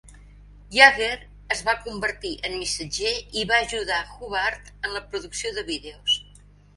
Yager 0.75 1.17
es 1.55 1.59
va 1.67 1.75
convertir 1.87 2.31
en 2.49 2.55
missatger 2.61 3.11
i 3.41 3.43
va 3.51 3.59
ajudar 3.65 3.99
Hubbard 4.15 4.73
en 4.73 4.95
la 4.97 5.03
producció 5.13 5.53
de 5.59 5.65
vídeos. 5.69 6.17